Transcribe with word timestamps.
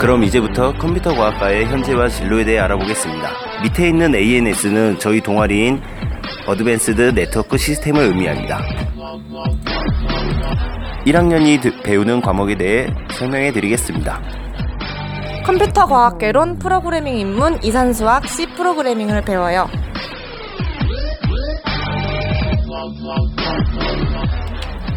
그럼 0.00 0.24
이제부터 0.24 0.72
컴퓨터 0.78 1.14
과학과의 1.14 1.66
현재와 1.66 2.08
진로에 2.08 2.42
대해 2.44 2.58
알아보겠습니다. 2.60 3.28
밑에 3.62 3.88
있는 3.90 4.14
ANS는 4.14 4.98
저희 4.98 5.20
동아리인 5.20 5.82
Advanced 6.46 7.12
Network 7.14 7.58
System을 7.58 8.04
의미합니다. 8.04 8.62
1학년이 11.06 11.82
배우는 11.84 12.22
과목에 12.22 12.54
대해 12.54 12.88
설명해 13.10 13.52
드리겠습니다. 13.52 14.22
컴퓨터 15.44 15.84
과학개론 15.84 16.58
프로그래밍 16.58 17.18
입문 17.18 17.62
이산수학 17.62 18.26
C 18.26 18.46
프로그래밍을 18.54 19.20
배워요. 19.20 19.68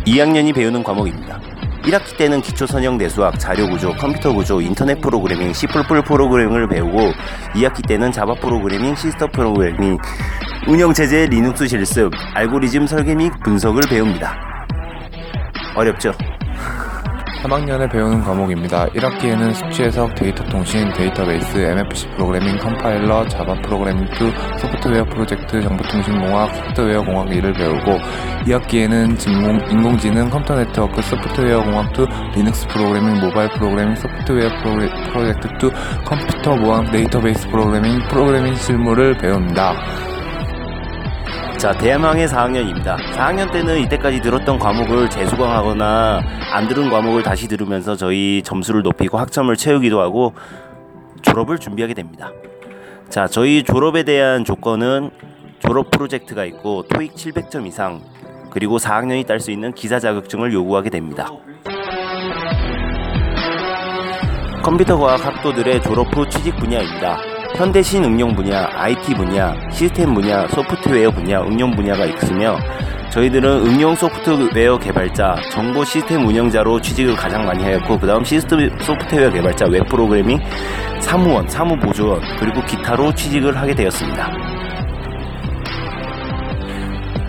2학년이 0.08 0.56
배우는 0.56 0.82
과목입니다. 0.82 1.53
1학기 1.84 2.16
때는 2.18 2.42
기초 2.42 2.66
선형 2.66 2.98
대수학, 2.98 3.38
자료 3.38 3.68
구조, 3.68 3.94
컴퓨터 3.94 4.34
구조, 4.34 4.62
인터넷 4.62 5.00
프로그래밍, 5.02 5.52
C++ 5.54 5.68
프로그래밍을 5.68 6.68
배우고 6.68 7.12
2학기 7.56 7.86
때는 7.86 8.12
Java 8.12 8.36
프로그래밍, 8.36 8.96
시스템 8.96 9.28
프로그래밍, 9.28 9.98
운영 10.68 10.94
체제 10.94 11.26
리눅스 11.28 11.68
실습, 11.68 12.12
알고리즘 12.36 12.88
설계 12.88 13.16
및 13.16 13.32
분석을 13.44 13.84
배웁니다. 13.90 14.38
어렵죠? 15.76 16.14
3학년에 17.44 17.92
배우는 17.92 18.22
과목입니다. 18.22 18.88
1학기에는 18.88 19.54
수치 19.54 19.84
해석, 19.84 20.16
데이터 20.16 20.46
통신, 20.46 20.92
데이터베이스, 20.94 21.58
MFC 21.58 22.08
프로그래밍, 22.12 22.58
컴파일러, 22.58 23.28
Java 23.28 23.56
프로그래밍 23.64 24.06
2, 24.06 24.60
소프트웨어 24.60 25.04
프로젝트, 25.04 25.62
정보통신공학, 25.62 26.56
소프트웨어 26.56 27.04
공학 27.04 27.28
1을 27.28 27.54
배우고 27.58 27.98
2학기에는 28.46 29.20
진공, 29.20 29.60
인공지능, 29.70 30.30
컴퓨터 30.30 30.56
네트워크, 30.56 31.02
소프트웨어 31.02 31.62
공학 31.64 31.92
2, 31.98 32.06
리눅스 32.38 32.66
프로그래밍, 32.68 33.20
모바일 33.20 33.50
프로그래밍, 33.50 33.96
소프트웨어 33.96 34.50
프로그래, 34.62 34.90
프로젝트 35.12 35.48
2, 35.68 36.06
컴퓨터 36.06 36.56
보안, 36.56 36.92
데이터베이스 36.92 37.50
프로그래밍, 37.50 38.08
프로그래밍 38.08 38.56
실무를 38.56 39.18
배웁니다. 39.18 39.74
자, 41.64 41.72
대망의 41.72 42.28
4학년입니다. 42.28 42.98
4학년 43.14 43.50
때는 43.50 43.80
이때까지 43.84 44.20
들었던 44.20 44.60
과목을 44.60 45.10
재수강하거나 45.10 46.22
안 46.52 46.68
들은 46.68 46.90
과목을 46.90 47.24
다시 47.24 47.48
들으면서 47.48 47.96
저희 47.96 48.42
점수를 48.44 48.82
높이고 48.82 49.18
학점을 49.18 49.56
채우기도 49.56 50.02
하고 50.02 50.34
졸업을 51.22 51.60
준비하게 51.60 51.94
됩니다. 51.94 52.34
자, 53.08 53.28
저희 53.28 53.64
졸업에 53.64 54.04
대한 54.04 54.44
조건은 54.44 55.12
졸업 55.60 55.90
프로젝트가 55.90 56.44
있고 56.44 56.84
토익 56.90 57.16
700점 57.16 57.66
이상 57.66 58.02
그리고 58.50 58.78
4학년이 58.78 59.26
딸 59.26 59.40
수 59.40 59.50
있는 59.50 59.72
기사 59.72 60.00
자격증을 60.00 60.52
요구하게 60.52 60.90
됩니다. 60.90 61.30
컴퓨터 64.62 64.98
과학 64.98 65.26
학도들의 65.26 65.82
졸업 65.82 66.14
후 66.14 66.28
취직 66.28 66.58
분야입니다. 66.58 67.33
현대신 67.56 68.04
응용 68.04 68.36
분야, 68.36 68.68
IT 68.74 69.14
분야, 69.14 69.56
시스템 69.72 70.14
분야, 70.16 70.48
소프트웨어 70.48 71.12
분야, 71.12 71.40
응용 71.42 71.76
분야가 71.76 72.06
있으며 72.06 72.58
저희들은 73.12 73.68
응용 73.68 73.96
소프트웨어 73.96 74.80
개발자, 74.80 75.36
정보 75.52 75.86
시스템 75.86 76.26
운영자로 76.26 76.82
취직을 76.82 77.16
가장 77.16 77.46
많이 77.46 77.64
하였고 77.64 78.00
그 78.00 78.08
다음 78.08 78.24
시스템 78.24 78.76
소프트웨어 78.80 79.30
개발자, 79.32 79.68
웹 79.68 79.88
프로그래밍, 79.88 80.40
사무원, 81.00 81.48
사무보조원 81.48 82.22
그리고 82.40 82.60
기타로 82.66 83.14
취직을 83.14 83.56
하게 83.56 83.76
되었습니다. 83.76 84.32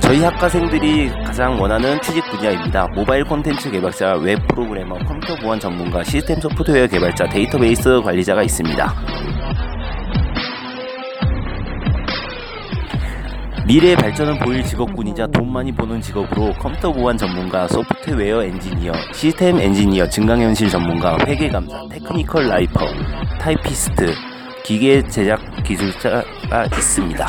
저희 0.00 0.22
학과생들이 0.22 1.10
가장 1.24 1.60
원하는 1.60 2.00
취직 2.00 2.24
분야입니다. 2.30 2.88
모바일 2.94 3.24
콘텐츠 3.24 3.70
개발자, 3.70 4.14
웹 4.16 4.38
프로그래머, 4.48 4.96
컴퓨터 5.00 5.34
보안 5.36 5.60
전문가, 5.60 6.02
시스템 6.02 6.40
소프트웨어 6.40 6.86
개발자, 6.86 7.26
데이터베이스 7.28 8.00
관리자가 8.02 8.42
있습니다. 8.42 9.33
미래의 13.66 13.96
발전을 13.96 14.38
보일 14.40 14.62
직업군이자 14.62 15.26
돈 15.28 15.50
많이 15.50 15.72
버는 15.72 16.00
직업으로 16.00 16.52
컴퓨터 16.54 16.92
보안 16.92 17.16
전문가, 17.16 17.66
소프트웨어 17.66 18.44
엔지니어, 18.44 18.92
시스템 19.14 19.58
엔지니어, 19.58 20.06
증강현실 20.08 20.68
전문가, 20.68 21.16
회계감사, 21.26 21.88
technical 21.90 22.46
writer, 22.46 22.86
타이피스트, 23.40 24.12
기계 24.64 25.02
제작 25.04 25.40
기술자가 25.64 26.66
있습니다. 26.66 27.26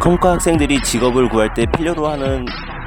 컴과 0.00 0.32
학생들이 0.32 0.82
직업을 0.82 1.28
구할 1.28 1.54
때 1.54 1.64
필요로 1.76 2.08
하는 2.08 2.44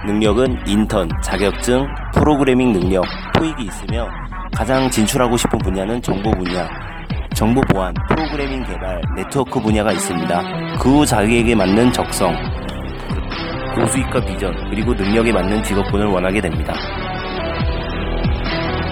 능력은 0.08 0.68
인턴, 0.68 1.10
자격증, 1.24 1.86
프로그래밍 2.14 2.74
능력, 2.74 3.06
토익이 3.38 3.64
있으며 3.64 4.10
가장 4.54 4.90
진출하고 4.90 5.38
싶은 5.38 5.58
분야는 5.60 6.02
정보 6.02 6.32
분야, 6.32 6.68
정보 7.40 7.62
보안, 7.72 7.94
프로그래밍 8.10 8.66
개발, 8.66 9.00
네트워크 9.16 9.62
분야가 9.62 9.94
있습니다. 9.94 10.78
그 10.78 10.90
후 10.90 11.06
자기에게 11.06 11.56
맞는 11.56 11.94
적성, 11.94 12.36
고수익과 13.76 14.26
비전, 14.26 14.54
그리고 14.70 14.94
능력에 14.94 15.32
맞는 15.32 15.64
직업군을 15.64 16.08
원하게 16.08 16.42
됩니다. 16.42 16.74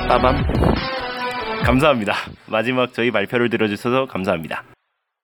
빠밤. 0.07 0.37
감사합니다. 1.65 2.13
마지막 2.45 2.93
저희 2.93 3.11
발표를 3.11 3.49
들어주셔서 3.49 4.05
감사합니다. 4.05 4.63